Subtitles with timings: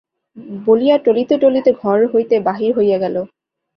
[0.65, 3.15] বলিয়া টলিতে টলিতে ঘর হইতে বাহির হইয়া গেল!